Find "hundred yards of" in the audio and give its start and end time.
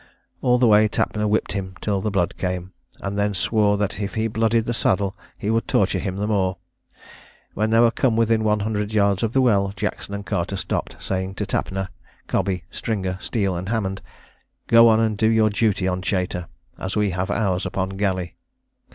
8.61-9.33